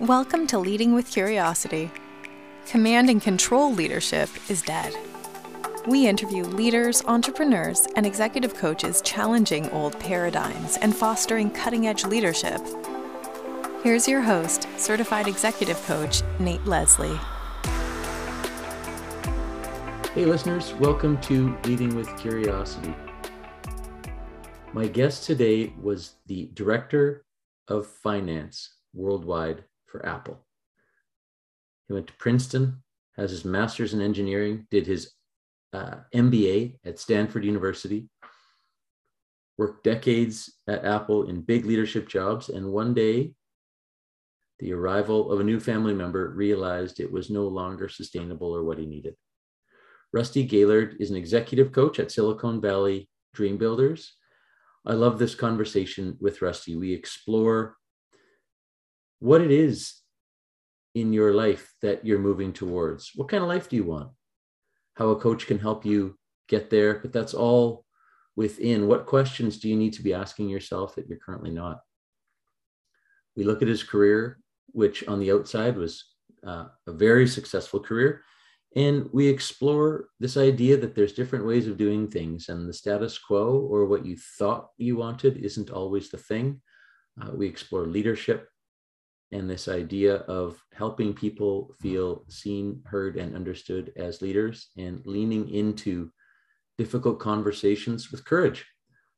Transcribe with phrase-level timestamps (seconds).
[0.00, 1.90] Welcome to Leading with Curiosity.
[2.66, 4.94] Command and control leadership is dead.
[5.86, 12.60] We interview leaders, entrepreneurs, and executive coaches challenging old paradigms and fostering cutting edge leadership.
[13.82, 17.18] Here's your host, certified executive coach, Nate Leslie.
[20.12, 22.94] Hey, listeners, welcome to Leading with Curiosity.
[24.74, 27.24] My guest today was the Director
[27.68, 29.64] of Finance worldwide
[29.96, 30.44] for Apple.
[31.88, 32.82] He went to Princeton,
[33.16, 35.12] has his master's in engineering, did his
[35.72, 38.08] uh, MBA at Stanford University,
[39.56, 43.32] worked decades at Apple in big leadership jobs, and one day,
[44.58, 48.78] the arrival of a new family member realized it was no longer sustainable or what
[48.78, 49.14] he needed.
[50.12, 54.14] Rusty Gaylord is an executive coach at Silicon Valley Dream Builders.
[54.86, 56.74] I love this conversation with Rusty.
[56.74, 57.76] We explore
[59.18, 59.94] what it is
[60.94, 63.12] in your life that you're moving towards.
[63.14, 64.10] What kind of life do you want?
[64.94, 67.84] How a coach can help you get there, but that's all
[68.34, 68.86] within.
[68.86, 71.80] What questions do you need to be asking yourself that you're currently not?
[73.36, 76.04] We look at his career, which on the outside was
[76.46, 78.22] uh, a very successful career.
[78.74, 83.18] And we explore this idea that there's different ways of doing things, and the status
[83.18, 86.60] quo or what you thought you wanted isn't always the thing.
[87.20, 88.48] Uh, we explore leadership
[89.32, 95.48] and this idea of helping people feel seen, heard, and understood as leaders and leaning
[95.50, 96.10] into
[96.78, 98.64] difficult conversations with courage.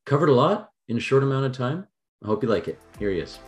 [0.07, 1.87] Covered a lot in a short amount of time.
[2.25, 2.81] I hope you like it.
[2.99, 3.39] Here he is.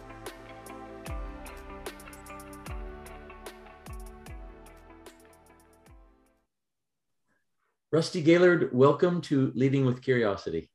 [7.92, 10.70] Rusty Gaylord, welcome to Leading with Curiosity.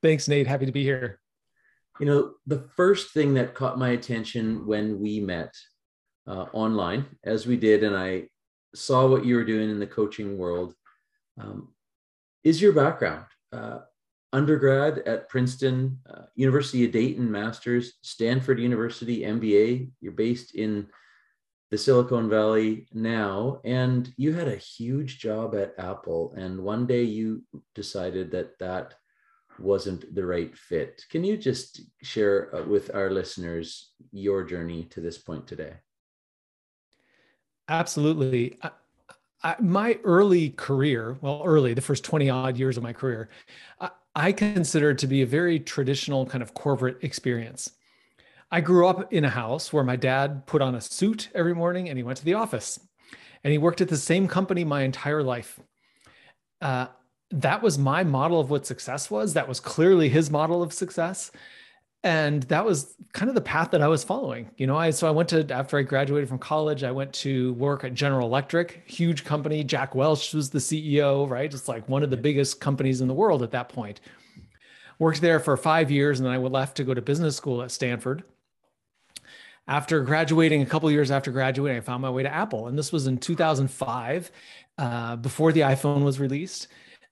[0.00, 0.46] Thanks, Nate.
[0.46, 1.20] Happy to be here.
[2.00, 5.54] You know, the first thing that caught my attention when we met
[6.26, 8.28] uh, online, as we did, and I
[8.74, 10.74] saw what you were doing in the coaching world,
[11.38, 11.74] um,
[12.42, 13.26] is your background.
[13.52, 13.80] Uh,
[14.32, 19.90] undergrad at Princeton, uh, University of Dayton, master's, Stanford University, MBA.
[20.00, 20.86] You're based in
[21.70, 26.32] the Silicon Valley now, and you had a huge job at Apple.
[26.36, 27.42] And one day you
[27.74, 28.94] decided that that
[29.60, 31.04] wasn't the right fit.
[31.10, 35.74] Can you just share uh, with our listeners your journey to this point today?
[37.68, 38.56] Absolutely.
[38.62, 38.70] I,
[39.42, 43.28] I, my early career, well, early, the first 20 odd years of my career,
[43.80, 47.70] I, I consider to be a very traditional kind of corporate experience.
[48.50, 51.88] I grew up in a house where my dad put on a suit every morning
[51.88, 52.80] and he went to the office.
[53.44, 55.58] And he worked at the same company my entire life.
[56.60, 56.88] Uh,
[57.30, 59.34] that was my model of what success was.
[59.34, 61.30] That was clearly his model of success.
[62.02, 64.50] And that was kind of the path that I was following.
[64.56, 67.52] You know, I so I went to after I graduated from college, I went to
[67.54, 69.62] work at General Electric, huge company.
[69.62, 71.52] Jack Welch was the CEO, right?
[71.52, 74.00] It's like one of the biggest companies in the world at that point.
[74.98, 77.70] Worked there for five years, and then I left to go to business school at
[77.70, 78.24] Stanford
[79.70, 82.66] after graduating, a couple years after graduating, I found my way to Apple.
[82.66, 84.30] And this was in 2005,
[84.78, 86.66] uh, before the iPhone was released.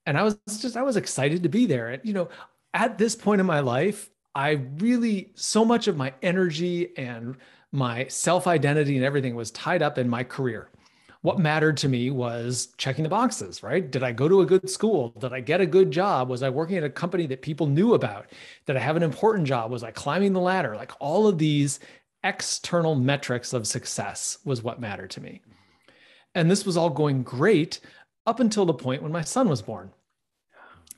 [0.08, 1.88] And I was just, I was excited to be there.
[1.90, 2.30] And, you know,
[2.72, 7.36] at this point in my life, I really, so much of my energy and
[7.72, 10.70] my self identity and everything was tied up in my career.
[11.20, 13.90] What mattered to me was checking the boxes, right?
[13.90, 15.10] Did I go to a good school?
[15.18, 16.30] Did I get a good job?
[16.30, 18.32] Was I working at a company that people knew about?
[18.64, 19.70] Did I have an important job?
[19.70, 20.74] Was I climbing the ladder?
[20.74, 21.80] Like all of these
[22.24, 25.42] external metrics of success was what mattered to me.
[26.34, 27.80] And this was all going great
[28.24, 29.90] up until the point when my son was born.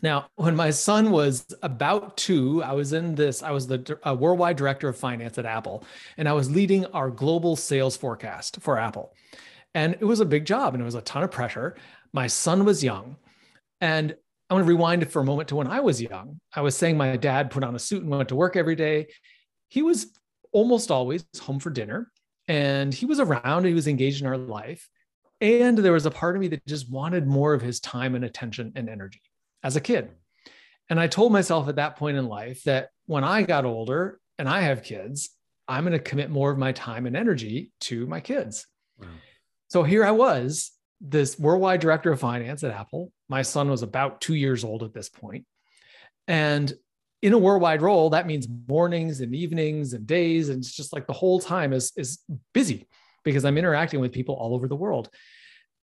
[0.03, 4.15] Now, when my son was about two, I was in this, I was the uh,
[4.15, 5.85] worldwide director of finance at Apple,
[6.17, 9.15] and I was leading our global sales forecast for Apple.
[9.75, 11.77] And it was a big job and it was a ton of pressure.
[12.13, 13.17] My son was young.
[13.81, 14.17] And
[14.49, 16.41] I want to rewind for a moment to when I was young.
[16.53, 19.07] I was saying my dad put on a suit and went to work every day.
[19.69, 20.09] He was
[20.53, 22.11] almost always home for dinner
[22.49, 24.89] and he was around he was engaged in our life
[25.41, 28.25] and there was a part of me that just wanted more of his time and
[28.25, 29.23] attention and energy
[29.63, 30.11] as a kid
[30.89, 34.49] and i told myself at that point in life that when i got older and
[34.49, 35.31] i have kids
[35.69, 38.67] i'm going to commit more of my time and energy to my kids
[38.99, 39.07] wow.
[39.69, 44.21] so here i was this worldwide director of finance at apple my son was about
[44.21, 45.45] two years old at this point
[46.29, 46.73] and
[47.23, 50.49] in a worldwide role, that means mornings and evenings and days.
[50.49, 52.21] And it's just like the whole time is, is
[52.55, 52.89] busy
[53.25, 55.11] because I'm interacting with people all over the world.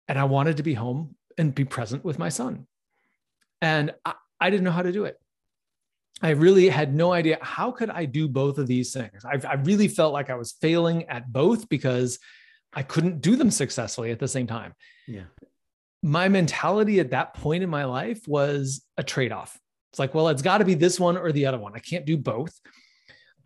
[0.08, 2.66] And I wanted to be home and be present with my son.
[3.60, 5.16] And I, I didn't know how to do it.
[6.22, 9.24] I really had no idea how could I do both of these things.
[9.24, 12.18] I, I really felt like I was failing at both because
[12.72, 14.74] I couldn't do them successfully at the same time.
[15.06, 15.24] Yeah.
[16.02, 19.58] My mentality at that point in my life was a trade off.
[19.92, 21.72] It's like, well, it's got to be this one or the other one.
[21.74, 22.58] I can't do both.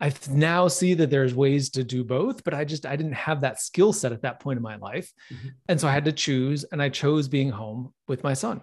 [0.01, 3.41] I now see that there's ways to do both, but I just I didn't have
[3.41, 5.11] that skill set at that point in my life.
[5.31, 5.47] Mm-hmm.
[5.69, 8.61] And so I had to choose and I chose being home with my son.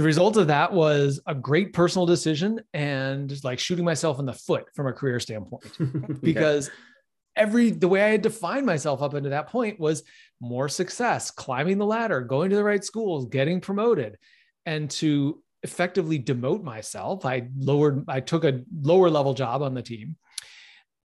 [0.00, 4.32] The result of that was a great personal decision and like shooting myself in the
[4.32, 5.76] foot from a career standpoint
[6.22, 7.42] because yeah.
[7.42, 10.02] every the way I had defined myself up until that point was
[10.40, 14.16] more success, climbing the ladder, going to the right schools, getting promoted.
[14.64, 17.26] And to effectively demote myself.
[17.26, 20.16] I lowered, I took a lower level job on the team,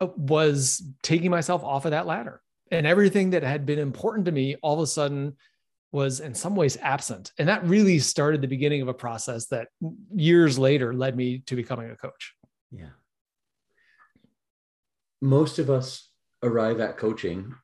[0.00, 2.40] uh, was taking myself off of that ladder.
[2.70, 5.34] And everything that had been important to me all of a sudden
[5.94, 7.30] was in some ways absent.
[7.38, 9.68] And that really started the beginning of a process that
[10.12, 12.34] years later led me to becoming a coach.
[12.72, 12.90] Yeah.
[15.22, 16.10] Most of us
[16.42, 17.54] arrive at coaching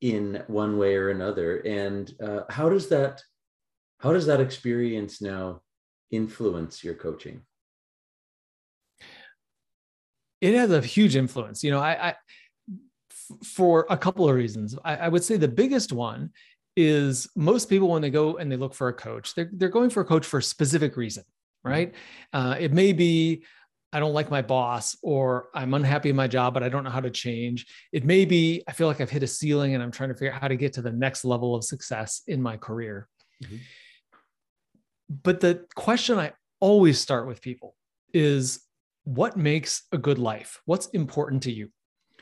[0.00, 1.56] in one way or another.
[1.58, 3.20] And uh, how does that
[3.98, 5.62] how does that experience now
[6.12, 7.42] influence your coaching?
[10.40, 11.64] It has a huge influence.
[11.64, 12.14] You know, I, I
[13.44, 14.76] for a couple of reasons.
[14.84, 16.30] I, I, would say the biggest one
[16.76, 19.90] is most people when they go and they look for a coach, they're they're going
[19.90, 21.24] for a coach for a specific reason,
[21.64, 21.94] right?
[22.32, 23.44] Uh, it may be
[23.94, 26.90] I don't like my boss, or I'm unhappy in my job, but I don't know
[26.90, 27.66] how to change.
[27.92, 30.32] It may be I feel like I've hit a ceiling and I'm trying to figure
[30.32, 33.08] out how to get to the next level of success in my career.
[33.44, 33.56] Mm-hmm
[35.22, 37.74] but the question I always start with people
[38.14, 38.60] is
[39.04, 40.60] what makes a good life?
[40.64, 41.70] What's important to you?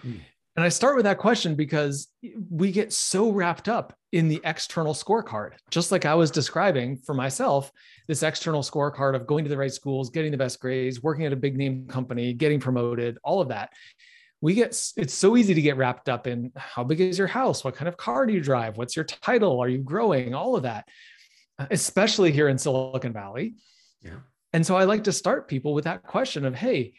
[0.04, 0.20] Mm.
[0.56, 2.08] And I start with that question because
[2.50, 7.14] we get so wrapped up in the external scorecard, just like I was describing for
[7.14, 7.70] myself,
[8.08, 11.32] this external scorecard of going to the right schools, getting the best grades, working at
[11.32, 13.70] a big name company, getting promoted, all of that.
[14.40, 17.62] We get it's so easy to get wrapped up in how big is your house?
[17.62, 18.76] What kind of car do you drive?
[18.76, 19.60] What's your title?
[19.60, 20.34] Are you growing?
[20.34, 20.88] All of that
[21.70, 23.54] especially here in Silicon Valley.
[24.02, 24.20] Yeah.
[24.52, 26.94] And so I like to start people with that question of, hey,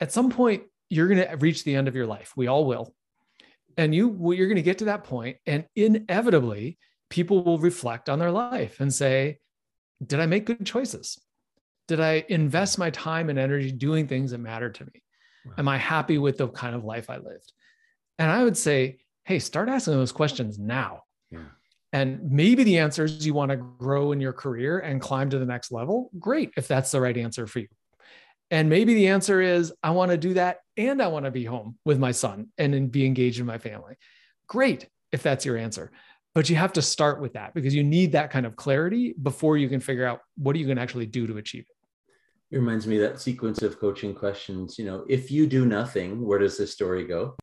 [0.00, 2.34] at some point you're going to reach the end of your life.
[2.36, 2.94] We all will.
[3.78, 6.76] And you you're going to get to that point and inevitably
[7.08, 9.38] people will reflect on their life and say,
[10.04, 11.18] did I make good choices?
[11.88, 15.02] Did I invest my time and energy doing things that matter to me?
[15.46, 15.52] Wow.
[15.58, 17.52] Am I happy with the kind of life I lived?
[18.18, 21.04] And I would say, hey, start asking those questions now.
[21.30, 21.38] Yeah.
[21.94, 25.38] And maybe the answer is you want to grow in your career and climb to
[25.38, 26.10] the next level.
[26.18, 27.68] Great, if that's the right answer for you.
[28.52, 31.46] And maybe the answer is I want to do that and I want to be
[31.46, 33.96] home with my son and be engaged in my family.
[34.46, 35.90] Great, if that's your answer.
[36.34, 39.56] But you have to start with that because you need that kind of clarity before
[39.56, 42.54] you can figure out what are you going to actually do to achieve it.
[42.54, 44.78] It reminds me that sequence of coaching questions.
[44.78, 47.34] You know, if you do nothing, where does this story go?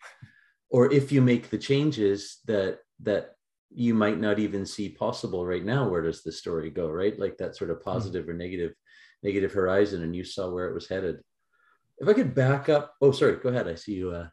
[0.69, 3.31] Or if you make the changes that that
[3.71, 7.37] you might not even see possible right now where does the story go right like
[7.37, 7.83] that sort of hmm.
[7.83, 8.31] positive mm-hmm.
[8.31, 8.73] or negative
[9.23, 11.19] negative horizon and you saw where it was headed
[11.97, 14.27] if i could back up oh sorry go ahead i see you uh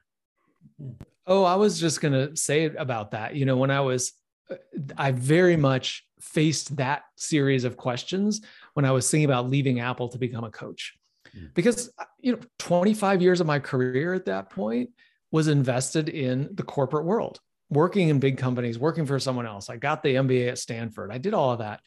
[1.26, 4.12] oh i was just going to say about that you know when i was
[4.50, 4.56] uh,
[4.96, 8.40] i very much faced that series of questions
[8.74, 10.94] when i was thinking about leaving apple to become a coach
[11.36, 11.46] mm-hmm.
[11.54, 14.90] because uh, you know 25 years of my career at that point
[15.32, 17.40] was invested in the corporate world
[17.70, 19.68] working in big companies, working for someone else.
[19.68, 21.10] I got the MBA at Stanford.
[21.10, 21.80] I did all of that.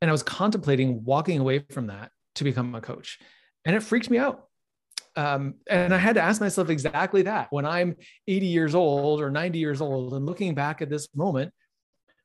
[0.00, 3.18] And I was contemplating walking away from that to become a coach.
[3.64, 4.46] And it freaked me out.
[5.16, 7.96] Um, and I had to ask myself exactly that when I'm
[8.28, 11.52] 80 years old or 90 years old and looking back at this moment,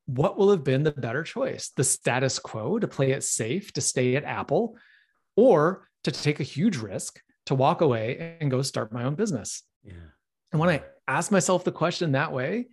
[0.06, 1.72] what will have been the better choice?
[1.76, 4.78] The status quo to play it safe, to stay at Apple,
[5.36, 9.64] or to take a huge risk to walk away and go start my own business?
[9.84, 9.94] Yeah.
[10.52, 12.68] And when I ask myself the question that way,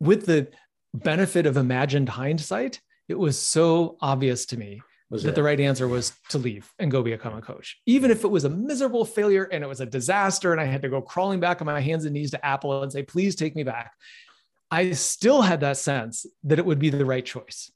[0.00, 0.48] with the
[0.94, 5.34] benefit of imagined hindsight, it was so obvious to me was that it?
[5.34, 7.78] the right answer was to leave and go become a coach.
[7.84, 10.80] Even if it was a miserable failure and it was a disaster and I had
[10.82, 13.54] to go crawling back on my hands and knees to Apple and say, please take
[13.54, 13.92] me back.
[14.70, 17.70] I still had that sense that it would be the right choice.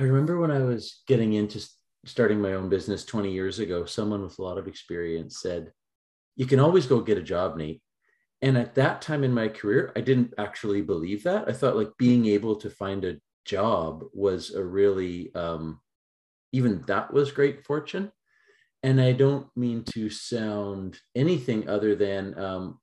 [0.00, 1.64] I remember when I was getting into
[2.06, 5.70] starting my own business 20 years ago, someone with a lot of experience said,
[6.34, 7.80] You can always go get a job, Nate
[8.42, 11.90] and at that time in my career i didn't actually believe that i thought like
[11.96, 15.80] being able to find a job was a really um,
[16.52, 18.12] even that was great fortune.
[18.84, 22.80] And i don't mean to sound anything other than um,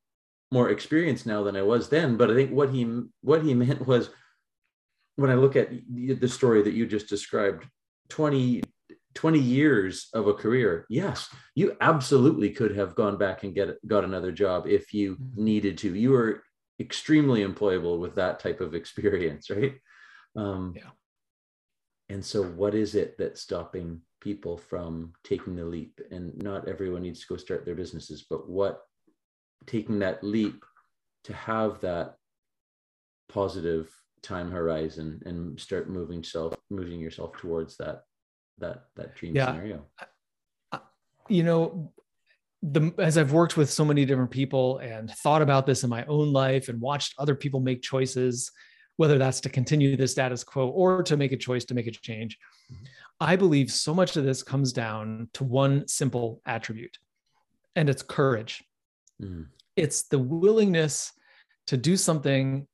[0.50, 2.84] more experienced now than i was then but i think what he
[3.22, 4.10] what he meant was
[5.18, 7.66] when i look at the story that you just described
[8.08, 8.64] 20
[9.16, 14.06] 20 years of a career yes you absolutely could have gone back and get got
[14.06, 15.44] another job if you mm-hmm.
[15.44, 15.94] needed to.
[15.94, 16.44] You were
[16.80, 19.74] extremely employable with that type of experience right
[20.40, 20.90] um, yeah.
[22.10, 27.02] and so what is it that's stopping people from taking the leap and not everyone
[27.02, 28.82] needs to go start their businesses but what
[29.66, 30.64] taking that leap
[31.24, 32.16] to have that
[33.30, 33.90] positive
[34.22, 38.04] time horizon and start moving self moving yourself towards that
[38.58, 39.46] that that dream yeah.
[39.46, 39.86] scenario
[41.30, 41.92] you know
[42.62, 46.04] the as i've worked with so many different people and thought about this in my
[46.06, 48.52] own life and watched other people make choices
[49.00, 51.92] whether that's to continue the status quo or to make a choice to make a
[51.92, 52.38] change
[53.20, 56.98] i believe so much of this comes down to one simple attribute
[57.76, 58.64] and it's courage
[59.22, 59.46] mm.
[59.76, 61.14] it's the willingness
[61.68, 62.68] to do something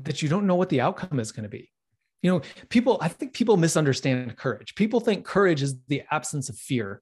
[0.00, 1.70] that you don't know what the outcome is going to be.
[2.22, 4.74] You know, people, I think people misunderstand courage.
[4.74, 7.00] People think courage is the absence of fear.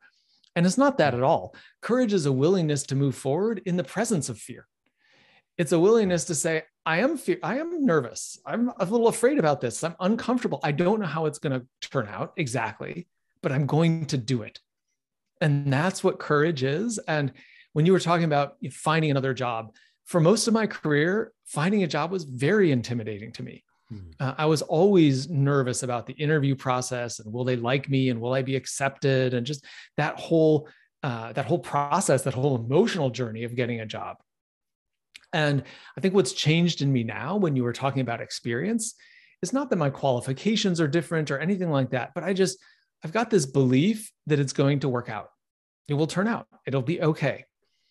[0.55, 1.55] And it's not that at all.
[1.81, 4.67] Courage is a willingness to move forward in the presence of fear.
[5.57, 8.39] It's a willingness to say, I am fear, I am nervous.
[8.47, 9.83] I'm a little afraid about this.
[9.83, 10.61] I'm uncomfortable.
[10.63, 13.09] I don't know how it's going to turn out exactly,
[13.43, 14.61] but I'm going to do it.
[15.41, 16.99] And that's what courage is.
[17.09, 17.33] And
[17.73, 19.75] when you were talking about finding another job,
[20.05, 23.65] for most of my career, finding a job was very intimidating to me.
[23.93, 24.11] Mm-hmm.
[24.21, 28.21] Uh, I was always nervous about the interview process and will they like me and
[28.21, 29.65] will I be accepted and just
[29.97, 30.69] that whole
[31.03, 34.17] uh, that whole process, that whole emotional journey of getting a job.
[35.37, 35.65] And
[35.99, 38.95] I think what's changed in me now, when you were talking about experience,
[39.43, 42.59] is not that my qualifications are different or anything like that, but I just
[43.05, 45.29] I've got this belief that it's going to work out.
[45.89, 46.47] It will turn out.
[46.67, 47.45] It'll be okay.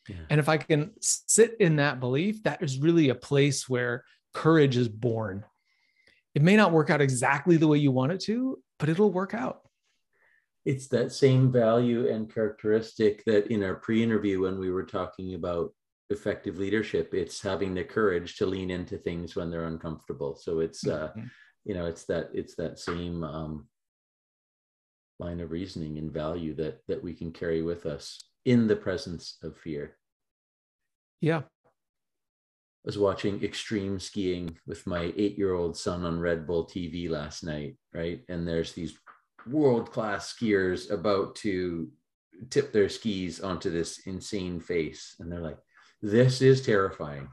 [0.09, 0.15] Yeah.
[0.31, 4.75] And if I can sit in that belief, that is really a place where courage
[4.75, 5.45] is born.
[6.33, 9.35] It may not work out exactly the way you want it to, but it'll work
[9.35, 9.61] out.
[10.65, 15.35] It's that same value and characteristic that in our pre interview, when we were talking
[15.35, 15.73] about
[16.09, 20.35] effective leadership, it's having the courage to lean into things when they're uncomfortable.
[20.35, 21.27] So it's, uh, mm-hmm.
[21.63, 23.67] you know, it's that, it's that same um,
[25.19, 29.38] line of reasoning and value that, that we can carry with us in the presence
[29.43, 29.97] of fear.
[31.21, 31.39] Yeah.
[31.39, 37.09] I was watching extreme skiing with my eight year old son on Red Bull TV
[37.09, 38.21] last night, right?
[38.29, 38.95] And there's these
[39.47, 41.89] world class skiers about to
[42.50, 45.15] tip their skis onto this insane face.
[45.19, 45.57] And they're like,
[46.05, 47.27] this is terrifying.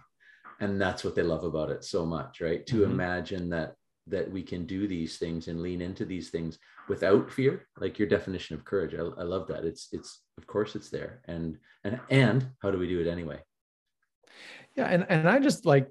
[0.60, 2.66] And that's what they love about it so much, right?
[2.66, 2.92] To mm-hmm.
[2.92, 3.74] imagine that
[4.08, 8.08] that we can do these things and lean into these things without fear like your
[8.08, 12.00] definition of courage I, I, love that it's it's of course it's there and and
[12.10, 13.38] and how do we do it anyway
[14.74, 15.88] yeah and and i just like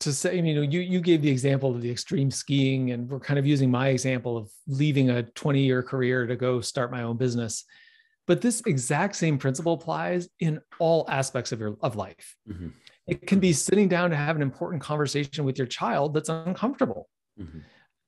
[0.00, 3.18] to say you know you you gave the example of the extreme skiing and we're
[3.18, 7.02] kind of using my example of leaving a 20 year career to go start my
[7.02, 7.64] own business
[8.32, 12.68] but this exact same principle applies in all aspects of your of life mm-hmm.
[13.06, 17.08] it can be sitting down to have an important conversation with your child that's uncomfortable
[17.40, 17.58] Mm-hmm.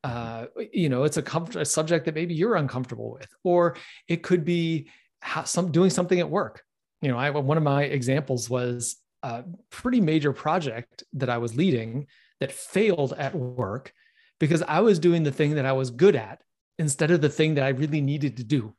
[0.02, 3.76] Uh, you know, it's a, comfort, a subject that maybe you're uncomfortable with, or
[4.06, 4.90] it could be
[5.20, 6.62] how, some doing something at work.
[7.00, 11.56] You know, I one of my examples was a pretty major project that I was
[11.56, 12.06] leading
[12.40, 13.94] that failed at work
[14.38, 16.42] because I was doing the thing that I was good at
[16.78, 18.74] instead of the thing that I really needed to do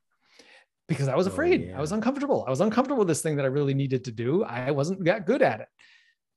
[0.87, 1.61] because I was oh, afraid.
[1.61, 1.77] Oh, yeah.
[1.77, 2.43] I was uncomfortable.
[2.47, 4.43] I was uncomfortable with this thing that I really needed to do.
[4.43, 5.67] I wasn't that good at it.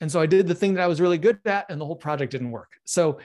[0.00, 1.96] And so I did the thing that I was really good at, and the whole
[1.96, 2.70] project didn't work.
[2.84, 3.18] So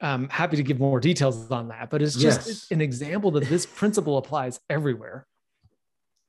[0.00, 2.66] I'm happy to give more details on that, but it's just yes.
[2.70, 5.26] an example that this principle applies everywhere.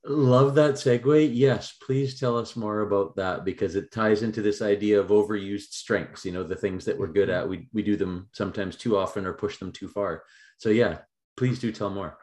[0.03, 1.29] Love that segue.
[1.31, 5.73] Yes, please tell us more about that because it ties into this idea of overused
[5.73, 6.25] strengths.
[6.25, 7.43] You know, the things that we're good mm-hmm.
[7.43, 10.23] at, we, we do them sometimes too often or push them too far.
[10.57, 10.97] So, yeah,
[11.37, 12.17] please do tell more.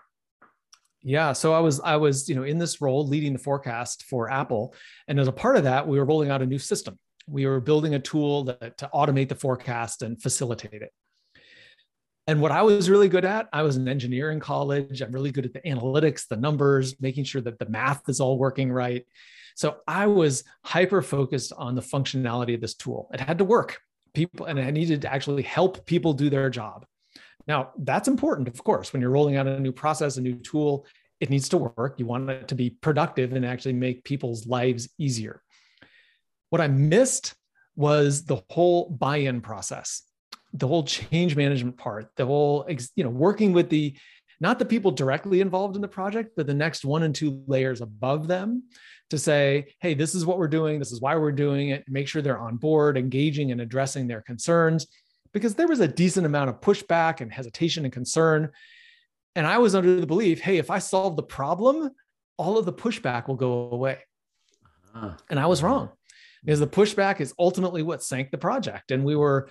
[1.02, 4.30] Yeah, so I was I was you know in this role leading the forecast for
[4.30, 4.74] Apple,
[5.06, 6.98] and as a part of that, we were rolling out a new system.
[7.28, 10.92] We were building a tool that, to automate the forecast and facilitate it.
[12.26, 15.00] And what I was really good at, I was an engineer in college.
[15.00, 18.38] I'm really good at the analytics, the numbers, making sure that the math is all
[18.38, 19.06] working right.
[19.54, 23.10] So I was hyper focused on the functionality of this tool.
[23.12, 23.80] It had to work.
[24.14, 26.84] People and I needed to actually help people do their job.
[27.48, 30.86] Now, that's important, of course, when you're rolling out a new process, a new tool,
[31.18, 31.98] it needs to work.
[31.98, 35.42] You want it to be productive and actually make people's lives easier.
[36.50, 37.34] What I missed
[37.74, 40.02] was the whole buy-in process
[40.52, 43.96] the whole change management part, the whole, you know, working with the,
[44.40, 47.80] not the people directly involved in the project, but the next one and two layers
[47.80, 48.62] above them
[49.10, 50.78] to say, hey, this is what we're doing.
[50.78, 51.84] This is why we're doing it.
[51.88, 54.86] Make sure they're on board, engaging and addressing their concerns.
[55.32, 58.50] Because there was a decent amount of pushback and hesitation and concern.
[59.34, 61.90] And I was under the belief, hey, if I solve the problem,
[62.36, 63.98] all of the pushback will go away.
[64.94, 65.12] Uh-huh.
[65.30, 65.90] And I was wrong
[66.44, 68.90] because the pushback is ultimately what sank the project.
[68.90, 69.50] And we were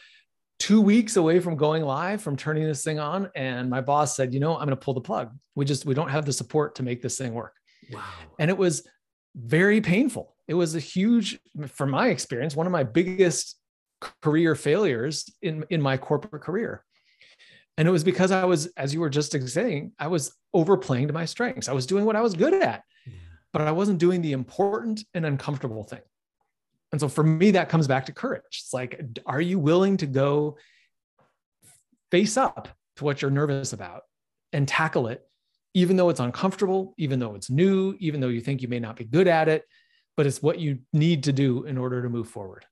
[0.60, 3.30] two weeks away from going live, from turning this thing on.
[3.36, 5.32] And my boss said, you know, I'm going to pull the plug.
[5.56, 7.54] We just, we don't have the support to make this thing work.
[7.92, 8.04] Wow.
[8.40, 8.88] And it was
[9.36, 10.36] very painful.
[10.48, 13.56] It was a huge, from my experience, one of my biggest
[14.22, 16.84] career failures in, in my corporate career.
[17.78, 21.14] And it was because I was, as you were just saying, I was overplaying to
[21.14, 21.70] my strengths.
[21.70, 23.14] I was doing what I was good at, yeah.
[23.54, 26.02] but I wasn't doing the important and uncomfortable thing.
[26.92, 28.64] And so for me, that comes back to courage.
[28.64, 30.58] It's like, are you willing to go
[32.10, 34.04] face up to what you're nervous about
[34.54, 35.22] and tackle it,
[35.74, 38.96] even though it's uncomfortable, even though it's new, even though you think you may not
[38.96, 39.66] be good at it,
[40.16, 42.66] but it's what you need to do in order to move forward.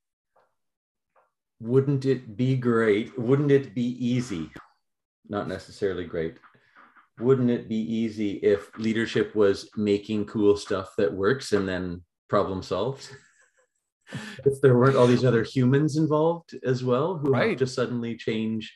[1.60, 3.18] Wouldn't it be great?
[3.18, 4.52] Wouldn't it be easy?
[5.30, 6.38] Not necessarily great.
[7.20, 12.62] Wouldn't it be easy if leadership was making cool stuff that works and then problem
[12.62, 13.10] solved?
[14.46, 17.52] if there weren't all these other humans involved as well who right.
[17.52, 18.76] have to suddenly change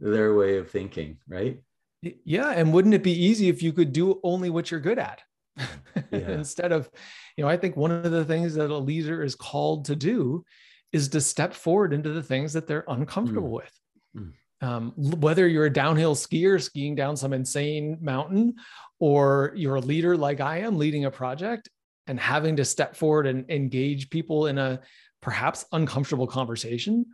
[0.00, 1.60] their way of thinking, right?
[2.02, 2.50] Yeah.
[2.50, 5.22] And wouldn't it be easy if you could do only what you're good at?
[5.56, 5.64] Yeah.
[6.10, 6.90] Instead of,
[7.36, 10.44] you know, I think one of the things that a leader is called to do
[10.94, 13.62] is to step forward into the things that they're uncomfortable mm.
[13.62, 13.80] with.
[14.16, 14.32] Mm.
[14.60, 18.54] Um, whether you're a downhill skier skiing down some insane mountain,
[19.00, 21.68] or you're a leader like I am leading a project,
[22.06, 24.80] and having to step forward and engage people in a
[25.20, 27.06] perhaps uncomfortable conversation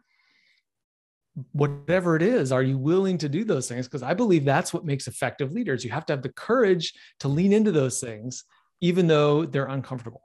[1.53, 4.85] whatever it is are you willing to do those things because i believe that's what
[4.85, 8.45] makes effective leaders you have to have the courage to lean into those things
[8.81, 10.23] even though they're uncomfortable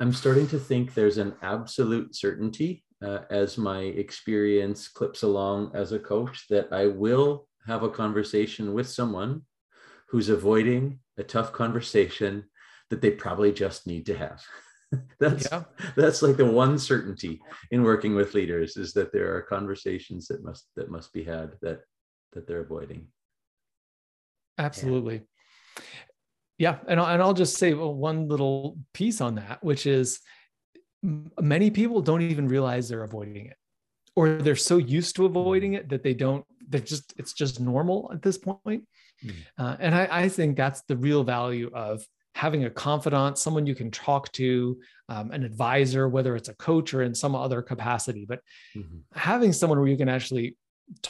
[0.00, 5.92] i'm starting to think there's an absolute certainty uh, as my experience clips along as
[5.92, 9.42] a coach that i will have a conversation with someone
[10.08, 12.44] who's avoiding a tough conversation
[12.90, 14.42] that they probably just need to have.
[15.20, 15.64] that's yeah.
[15.96, 17.40] that's like the one certainty
[17.72, 21.52] in working with leaders is that there are conversations that must that must be had
[21.60, 21.80] that
[22.32, 23.08] that they're avoiding.
[24.58, 25.22] Absolutely.
[25.76, 25.82] Yeah,
[26.88, 30.20] and I'll, and I'll just say one little piece on that, which is
[31.02, 33.56] many people don't even realize they're avoiding it,
[34.14, 36.44] or they're so used to avoiding it that they don't.
[36.68, 38.84] They're just it's just normal at this point.
[39.24, 39.34] Mm.
[39.58, 43.74] Uh, and I, I think that's the real value of having a confidant, someone you
[43.74, 48.26] can talk to, um, an advisor, whether it's a coach or in some other capacity,
[48.28, 48.40] but
[48.76, 48.98] mm-hmm.
[49.14, 50.54] having someone where you can actually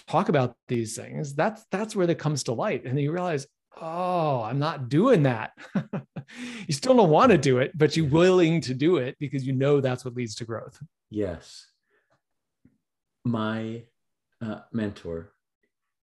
[0.07, 2.85] talk about these things, that's that's where that comes to light.
[2.85, 3.47] And you realize,
[3.81, 5.53] oh, I'm not doing that.
[6.67, 9.53] you still don't want to do it, but you're willing to do it because you
[9.53, 10.83] know that's what leads to growth.
[11.11, 11.67] Yes.
[13.25, 13.83] My
[14.41, 15.33] uh, mentor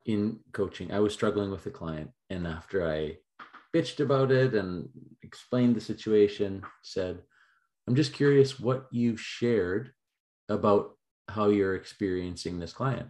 [0.07, 3.19] in coaching, I was struggling with a client, and after I
[3.75, 4.89] bitched about it and
[5.23, 7.23] explained the situation, said,
[7.87, 9.93] I'm just curious what you shared
[10.49, 10.97] about
[11.29, 13.09] how you're experiencing this client.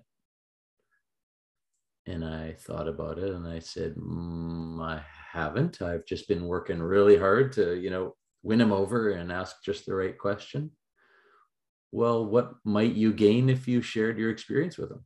[2.09, 5.83] And I thought about it and I said, mm, I haven't.
[5.83, 9.85] I've just been working really hard to, you know, win him over and ask just
[9.85, 10.71] the right question.
[11.92, 15.05] Well, what might you gain if you shared your experience with him?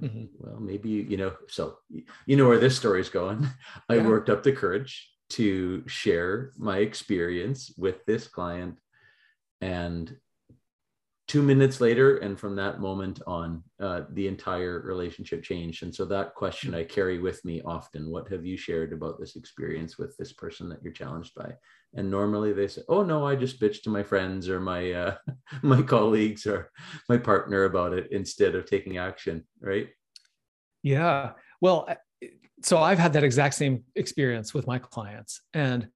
[0.00, 0.24] Mm-hmm.
[0.38, 1.32] Well, maybe you know.
[1.48, 1.78] So
[2.26, 3.48] you know where this story is going.
[3.88, 4.06] I yeah.
[4.06, 8.78] worked up the courage to share my experience with this client,
[9.60, 10.14] and
[11.30, 15.84] two minutes later, and from that moment on, uh, the entire relationship changed.
[15.84, 19.36] And so that question I carry with me often: What have you shared about this
[19.36, 21.54] experience with this person that you're challenged by?
[21.94, 25.14] and normally they say oh no i just bitched to my friends or my uh,
[25.62, 26.70] my colleagues or
[27.08, 29.88] my partner about it instead of taking action right
[30.82, 31.88] yeah well
[32.62, 35.88] so i've had that exact same experience with my clients and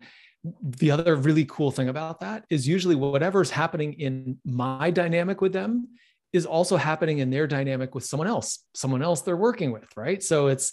[0.63, 5.53] the other really cool thing about that is usually whatever's happening in my dynamic with
[5.53, 5.89] them
[6.33, 10.23] is also happening in their dynamic with someone else someone else they're working with right?
[10.23, 10.73] So it's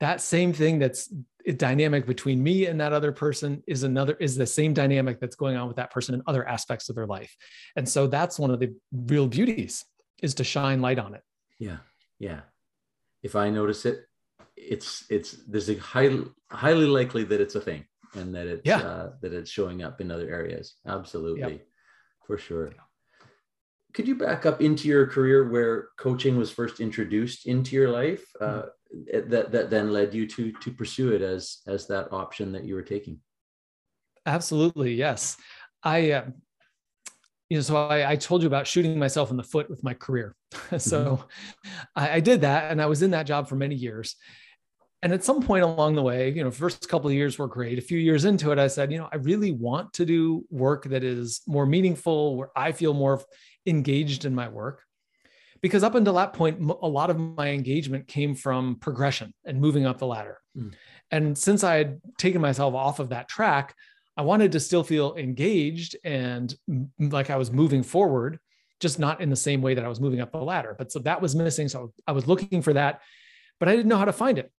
[0.00, 1.12] that same thing that's
[1.56, 5.56] dynamic between me and that other person is another is the same dynamic that's going
[5.56, 7.34] on with that person in other aspects of their life.
[7.76, 9.84] And so that's one of the real beauties
[10.20, 11.22] is to shine light on it.
[11.58, 11.78] Yeah
[12.18, 12.40] yeah.
[13.22, 14.06] If i notice it
[14.56, 16.10] it's it's there's a high
[16.50, 17.84] highly likely that it's a thing
[18.16, 18.78] and that it's yeah.
[18.78, 21.66] uh, that it's showing up in other areas absolutely yep.
[22.26, 22.82] for sure yeah.
[23.94, 28.24] could you back up into your career where coaching was first introduced into your life
[28.40, 32.52] uh, mm-hmm that that then led you to to pursue it as as that option
[32.52, 33.20] that you were taking
[34.24, 35.36] absolutely yes
[35.82, 36.24] i uh,
[37.48, 39.94] you know so I, I told you about shooting myself in the foot with my
[39.94, 40.34] career
[40.78, 41.70] so mm-hmm.
[41.94, 44.16] I, I did that and i was in that job for many years
[45.02, 47.78] And at some point along the way, you know, first couple of years were great.
[47.78, 50.84] A few years into it, I said, you know, I really want to do work
[50.84, 53.22] that is more meaningful, where I feel more
[53.66, 54.82] engaged in my work.
[55.60, 59.86] Because up until that point, a lot of my engagement came from progression and moving
[59.86, 60.38] up the ladder.
[60.56, 60.74] Mm.
[61.10, 63.74] And since I had taken myself off of that track,
[64.16, 66.54] I wanted to still feel engaged and
[66.98, 68.38] like I was moving forward,
[68.80, 70.74] just not in the same way that I was moving up the ladder.
[70.76, 71.68] But so that was missing.
[71.68, 73.00] So I was looking for that,
[73.60, 74.50] but I didn't know how to find it.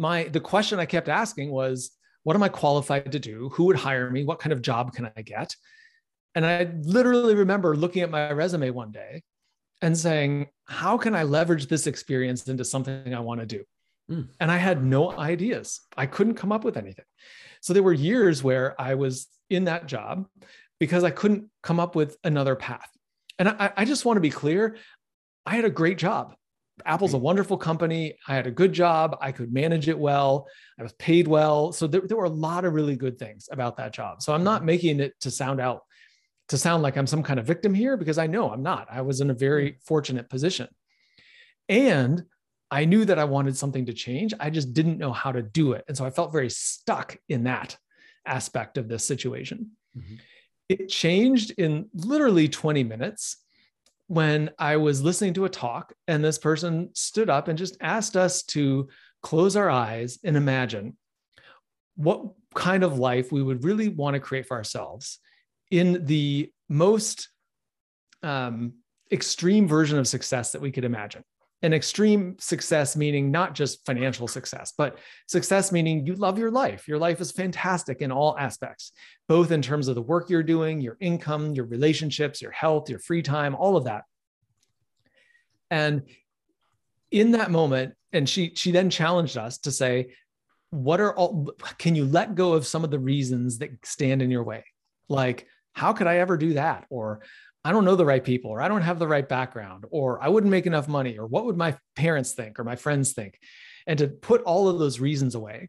[0.00, 1.90] My the question I kept asking was,
[2.22, 3.50] what am I qualified to do?
[3.50, 4.24] Who would hire me?
[4.24, 5.54] What kind of job can I get?
[6.34, 9.22] And I literally remember looking at my resume one day
[9.82, 13.64] and saying, how can I leverage this experience into something I want to do?
[14.10, 14.28] Mm.
[14.40, 15.80] And I had no ideas.
[15.96, 17.04] I couldn't come up with anything.
[17.60, 20.26] So there were years where I was in that job
[20.78, 22.88] because I couldn't come up with another path.
[23.38, 24.76] And I, I just want to be clear
[25.44, 26.34] I had a great job.
[26.86, 27.24] Apple's a mm-hmm.
[27.24, 28.16] wonderful company.
[28.26, 29.16] I had a good job.
[29.20, 30.46] I could manage it well.
[30.78, 31.72] I was paid well.
[31.72, 34.22] So there, there were a lot of really good things about that job.
[34.22, 34.66] So I'm not mm-hmm.
[34.66, 35.82] making it to sound out
[36.48, 38.88] to sound like I'm some kind of victim here because I know I'm not.
[38.90, 39.80] I was in a very mm-hmm.
[39.84, 40.68] fortunate position.
[41.68, 42.24] And
[42.72, 44.34] I knew that I wanted something to change.
[44.38, 45.84] I just didn't know how to do it.
[45.88, 47.76] And so I felt very stuck in that
[48.26, 49.70] aspect of this situation.
[49.96, 50.14] Mm-hmm.
[50.68, 53.38] It changed in literally 20 minutes
[54.10, 58.16] when I was listening to a talk and this person stood up and just asked
[58.16, 58.88] us to
[59.22, 60.96] close our eyes and imagine
[61.94, 65.20] what kind of life we would really want to create for ourselves
[65.70, 67.28] in the most
[68.24, 68.72] um,
[69.12, 71.22] extreme version of success that we could imagine
[71.62, 76.88] an extreme success meaning not just financial success but success meaning you love your life.
[76.88, 78.92] Your life is fantastic in all aspects
[79.28, 82.98] both in terms of the work you're doing your income your relationships your health your
[82.98, 84.04] free time all of that.
[85.70, 86.02] And
[87.10, 90.14] in that moment and she she then challenged us to say
[90.70, 94.30] what are all can you let go of some of the reasons that stand in
[94.30, 94.64] your way?
[95.08, 96.86] Like how could i ever do that?
[96.90, 97.20] Or
[97.64, 100.28] I don't know the right people, or I don't have the right background, or I
[100.28, 103.38] wouldn't make enough money, or what would my parents think, or my friends think?
[103.86, 105.68] And to put all of those reasons away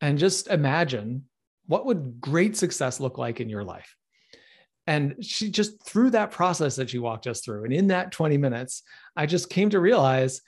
[0.00, 1.24] and just imagine
[1.66, 3.94] what would great success look like in your life.
[4.86, 8.38] And she just through that process that she walked us through, and in that 20
[8.38, 8.82] minutes,
[9.16, 10.40] I just came to realize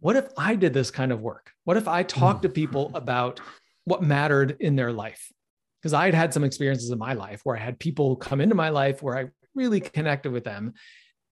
[0.00, 1.50] what if I did this kind of work?
[1.64, 2.08] What if I hmm.
[2.08, 3.40] talked to people about
[3.84, 5.30] what mattered in their life?
[5.80, 8.54] Because I had had some experiences in my life where I had people come into
[8.54, 9.26] my life where I
[9.58, 10.72] really connected with them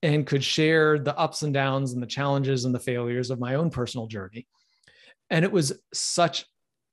[0.03, 3.55] and could share the ups and downs and the challenges and the failures of my
[3.55, 4.47] own personal journey.
[5.31, 6.45] And it was such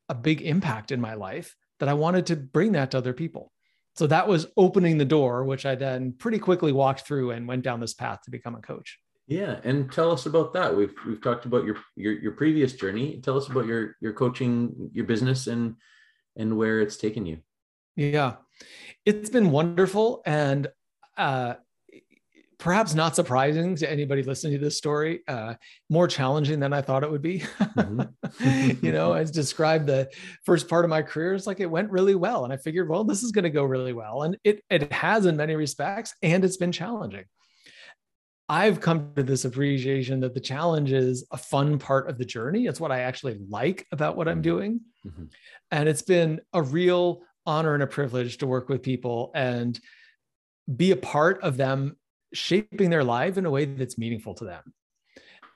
[0.08, 3.52] a big impact in my life that I wanted to bring that to other people.
[3.96, 7.64] So that was opening the door, which I then pretty quickly walked through and went
[7.64, 8.98] down this path to become a coach.
[9.28, 10.76] Yeah, and tell us about that.
[10.76, 13.22] We've we've talked about your your your previous journey.
[13.22, 15.76] Tell us about your your coaching, your business, and
[16.36, 17.38] and where it's taken you.
[17.96, 18.36] Yeah,
[19.06, 20.68] it's been wonderful, and
[21.18, 21.56] uh,
[22.64, 25.54] perhaps not surprising to anybody listening to this story, uh,
[25.90, 27.40] more challenging than I thought it would be.
[27.60, 28.72] Mm-hmm.
[28.86, 30.10] you know, as described the
[30.46, 32.46] first part of my career, it's like it went really well.
[32.46, 34.24] And I figured, well, this is going to go really well.
[34.24, 37.26] And it, it has in many respects, and it's been challenging.
[38.48, 42.68] I've come to this appreciation that the challenge is a fun part of the journey.
[42.68, 44.42] It's what I actually like about what I'm mm-hmm.
[44.42, 44.82] doing.
[45.06, 45.26] Mm-hmm.
[45.72, 49.78] And it's been a real honor and a privilege to work with people and
[50.74, 51.98] be a part of them
[52.34, 54.74] shaping their life in a way that's meaningful to them.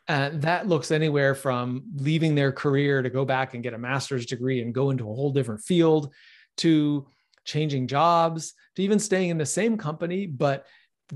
[0.07, 4.25] And that looks anywhere from leaving their career to go back and get a master's
[4.25, 6.13] degree and go into a whole different field
[6.57, 7.07] to
[7.43, 10.65] changing jobs to even staying in the same company, but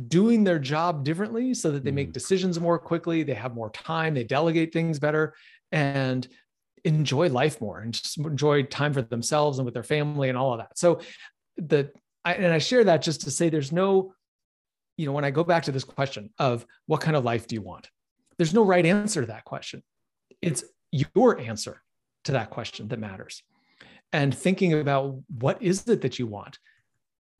[0.07, 2.13] doing their job differently so that they make mm.
[2.13, 5.33] decisions more quickly, they have more time, they delegate things better,
[5.71, 6.27] and
[6.83, 10.53] enjoy life more and just enjoy time for themselves and with their family and all
[10.53, 10.77] of that.
[10.77, 11.01] So
[11.57, 11.91] the
[12.23, 14.13] I, and I share that just to say there's no,
[14.97, 17.55] you know, when I go back to this question of what kind of life do
[17.55, 17.89] you want?
[18.37, 19.83] There's no right answer to that question.
[20.41, 21.81] It's your answer
[22.25, 23.43] to that question that matters.
[24.13, 26.59] And thinking about what is it that you want?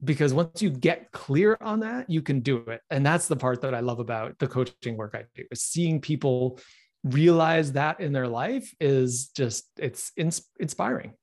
[0.04, 2.82] Because once you get clear on that, you can do it.
[2.90, 6.02] And that's the part that I love about the coaching work I do is seeing
[6.02, 6.60] people
[7.04, 11.14] realize that in their life is just it's inspiring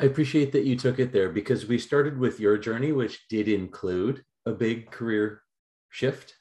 [0.00, 3.48] I appreciate that you took it there because we started with your journey, which did
[3.48, 5.42] include a big career
[5.90, 6.36] shift.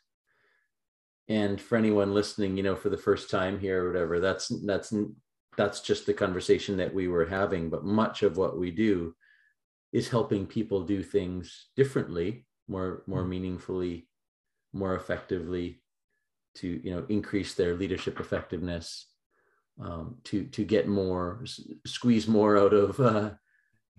[1.28, 4.94] And for anyone listening, you know, for the first time here or whatever, that's that's
[5.58, 7.70] that's just the conversation that we were having.
[7.70, 9.14] But much of what we do
[9.92, 13.30] is helping people do things differently, more more mm-hmm.
[13.30, 14.08] meaningfully,
[14.72, 15.82] more effectively,
[16.56, 19.06] to you know increase their leadership effectiveness,
[19.82, 21.44] um, to to get more,
[21.86, 23.32] squeeze more out of uh,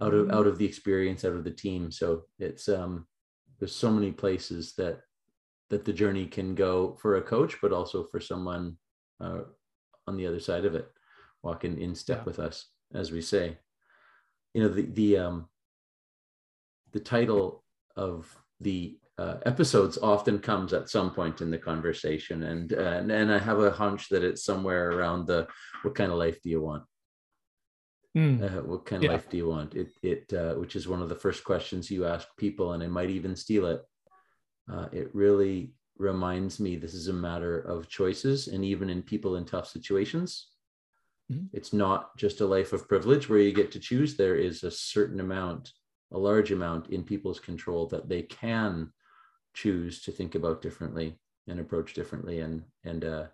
[0.01, 1.91] out of out of the experience, out of the team.
[1.91, 3.07] So it's um,
[3.59, 5.01] there's so many places that
[5.69, 8.77] that the journey can go for a coach, but also for someone
[9.21, 9.41] uh,
[10.07, 10.89] on the other side of it,
[11.43, 12.25] walking in step yeah.
[12.25, 13.59] with us, as we say.
[14.55, 15.49] You know, the the um,
[16.93, 17.65] the title
[17.97, 23.13] of the uh, episodes often comes at some point in the conversation, and, uh, and
[23.13, 25.47] and I have a hunch that it's somewhere around the
[25.83, 26.85] what kind of life do you want?
[28.17, 28.43] Mm.
[28.43, 29.13] Uh, what kind of yeah.
[29.13, 29.75] life do you want?
[29.75, 32.89] It it uh, which is one of the first questions you ask people, and I
[32.89, 33.83] might even steal it.
[34.71, 39.37] Uh, it really reminds me this is a matter of choices, and even in people
[39.37, 40.49] in tough situations,
[41.31, 41.45] mm-hmm.
[41.53, 44.17] it's not just a life of privilege where you get to choose.
[44.17, 45.73] There is a certain amount,
[46.13, 48.93] a large amount in people's control that they can
[49.55, 53.27] choose to think about differently and approach differently, and and uh,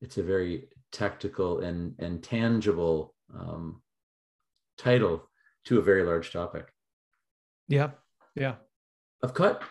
[0.00, 3.82] it's a very tactical and and tangible um,
[4.76, 5.28] title
[5.66, 6.72] to a very large topic.
[7.68, 7.90] Yeah,
[8.34, 8.54] yeah.
[9.22, 9.62] I've cut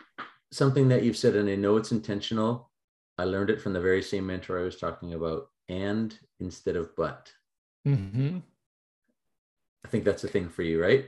[0.51, 2.69] something that you've said, and I know it's intentional.
[3.17, 6.95] I learned it from the very same mentor I was talking about, and instead of
[6.95, 7.31] but.
[7.87, 8.39] Mm-hmm.
[9.85, 11.05] I think that's a thing for you, right?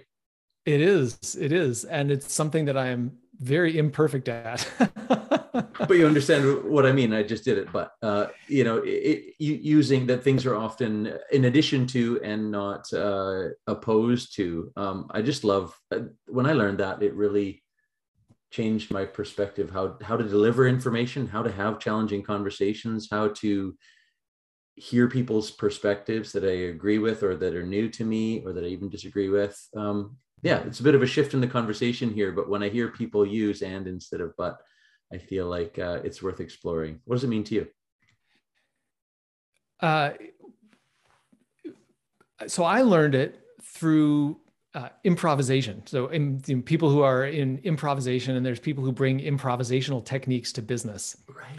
[0.65, 1.35] It is.
[1.39, 1.83] It is.
[1.85, 4.67] And it's something that I am very imperfect at.
[5.79, 7.13] but you understand what I mean.
[7.13, 11.45] I just did it, but uh, you know, it, using that things are often in
[11.45, 14.71] addition to and not uh, opposed to.
[14.75, 17.63] Um, I just love uh, when I learned that it really
[18.51, 23.75] changed my perspective how how to deliver information, how to have challenging conversations, how to
[24.75, 28.63] hear people's perspectives that I agree with or that are new to me or that
[28.63, 29.59] I even disagree with.
[29.75, 32.69] Um, yeah, it's a bit of a shift in the conversation here, but when I
[32.69, 34.61] hear people use and instead of but,
[35.11, 36.99] I feel like uh, it's worth exploring.
[37.05, 37.67] What does it mean to you?
[39.79, 40.11] Uh,
[42.47, 44.39] so I learned it through
[44.73, 45.85] uh, improvisation.
[45.87, 50.53] So in, in, people who are in improvisation, and there's people who bring improvisational techniques
[50.53, 51.17] to business.
[51.27, 51.57] Right.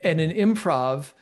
[0.00, 1.12] And in improv,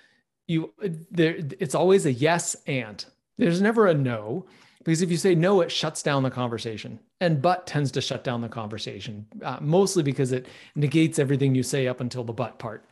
[0.46, 0.72] you
[1.10, 3.04] there it's always a yes and.
[3.36, 4.46] There's never a no
[4.84, 8.24] because if you say no, it shuts down the conversation, and but tends to shut
[8.24, 12.58] down the conversation, uh, mostly because it negates everything you say up until the but
[12.58, 12.84] part.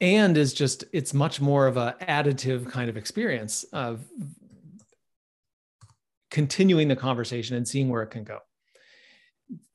[0.00, 4.04] And is just it's much more of a additive kind of experience of
[6.30, 8.40] continuing the conversation and seeing where it can go.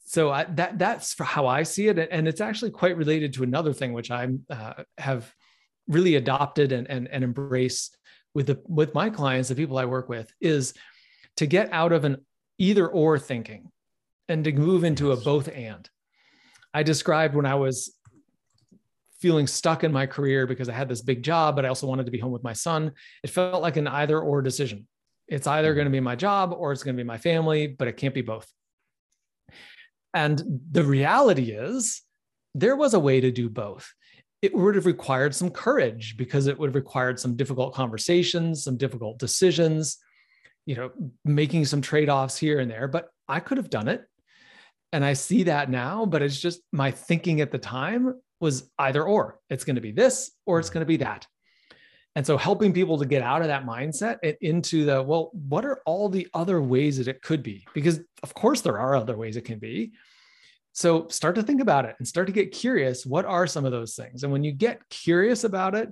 [0.05, 3.73] So I, that that's how I see it, and it's actually quite related to another
[3.73, 5.33] thing which I uh, have
[5.87, 7.89] really adopted and, and, and embrace
[8.33, 10.73] with the with my clients, the people I work with, is
[11.37, 12.17] to get out of an
[12.57, 13.71] either or thinking
[14.29, 15.89] and to move into a both and.
[16.73, 17.95] I described when I was
[19.19, 22.05] feeling stuck in my career because I had this big job, but I also wanted
[22.05, 22.91] to be home with my son.
[23.23, 24.87] It felt like an either or decision.
[25.27, 25.75] It's either mm-hmm.
[25.75, 28.13] going to be my job or it's going to be my family, but it can't
[28.13, 28.51] be both.
[30.13, 30.41] And
[30.71, 32.01] the reality is,
[32.53, 33.93] there was a way to do both
[34.41, 38.77] it would have required some courage because it would have required some difficult conversations, some
[38.77, 39.97] difficult decisions,
[40.65, 40.91] you know,
[41.23, 42.87] making some trade offs here and there.
[42.87, 44.03] But I could have done it.
[44.93, 49.03] And I see that now, but it's just my thinking at the time was either
[49.03, 51.27] or it's going to be this or it's going to be that.
[52.15, 55.63] And so helping people to get out of that mindset and into the, well, what
[55.63, 57.65] are all the other ways that it could be?
[57.73, 59.93] Because of course there are other ways it can be.
[60.73, 63.05] So start to think about it and start to get curious.
[63.05, 64.23] What are some of those things?
[64.23, 65.91] And when you get curious about it,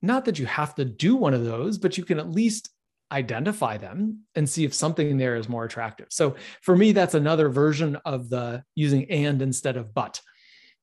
[0.00, 2.70] not that you have to do one of those, but you can at least
[3.12, 6.06] identify them and see if something there is more attractive.
[6.10, 10.20] So for me, that's another version of the using and instead of but.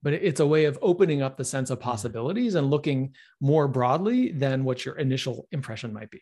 [0.01, 4.31] But it's a way of opening up the sense of possibilities and looking more broadly
[4.31, 6.21] than what your initial impression might be.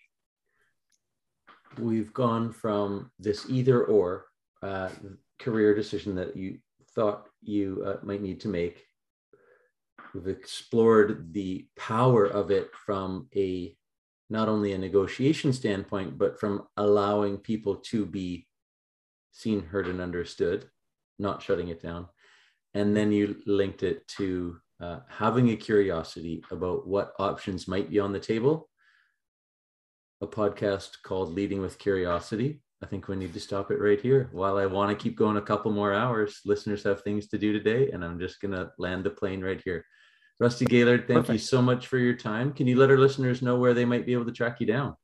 [1.77, 4.25] We've gone from this either or
[4.63, 4.89] uh,
[5.37, 6.57] career decision that you
[6.97, 8.83] thought you uh, might need to make.
[10.13, 13.77] We've explored the power of it from a
[14.29, 18.47] not only a negotiation standpoint, but from allowing people to be
[19.31, 20.67] seen, heard, and understood,
[21.19, 22.07] not shutting it down.
[22.73, 27.99] And then you linked it to uh, having a curiosity about what options might be
[27.99, 28.69] on the table.
[30.21, 34.29] A podcast called Leading with Curiosity I think we need to stop it right here.
[34.31, 37.51] While I want to keep going a couple more hours, listeners have things to do
[37.51, 39.83] today, and I'm just going to land the plane right here.
[40.39, 41.33] Rusty Gaylord, thank Perfect.
[41.33, 42.53] you so much for your time.
[42.53, 44.95] Can you let our listeners know where they might be able to track you down?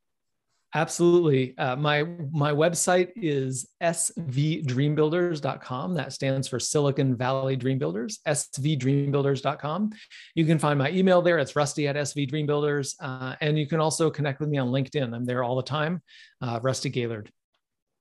[0.75, 1.55] Absolutely.
[1.57, 5.93] Uh, my my website is svdreambuilders.com.
[5.93, 9.91] That stands for Silicon Valley Dream Builders, svdreambuilders.com.
[10.33, 11.37] You can find my email there.
[11.37, 12.95] It's rusty at svdreambuilders.
[12.99, 15.13] Uh, and you can also connect with me on LinkedIn.
[15.13, 16.01] I'm there all the time,
[16.41, 17.31] uh, Rusty Gaylord.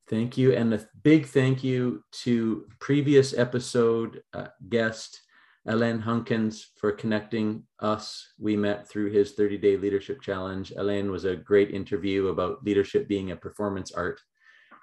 [0.09, 0.53] Thank you.
[0.53, 5.21] And a big thank you to previous episode uh, guest,
[5.65, 8.33] Alain Hunkins for connecting us.
[8.37, 10.73] We met through his 30 day leadership challenge.
[10.75, 14.19] Alain was a great interview about leadership being a performance art.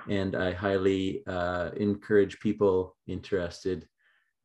[0.08, 3.86] And I highly uh, encourage people interested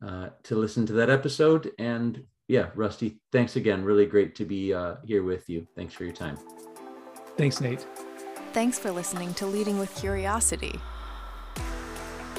[0.06, 1.72] uh, to listen to that episode.
[1.78, 3.82] And yeah, Rusty, thanks again.
[3.82, 5.66] Really great to be uh, here with you.
[5.74, 6.38] Thanks for your time.
[7.36, 7.86] Thanks, Nate.
[8.56, 10.80] Thanks for listening to Leading with Curiosity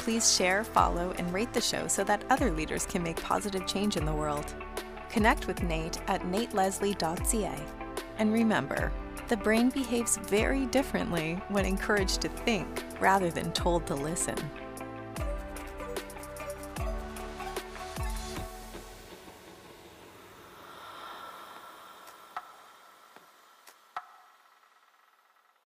[0.08, 3.97] please share, follow, and rate the show so that other leaders can make positive change
[3.97, 4.56] in the world.
[5.10, 7.60] Connect with Nate at nateleslie.ca.
[8.17, 8.93] And remember,
[9.27, 14.38] the brain behaves very differently when encouraged to think rather than told to listen.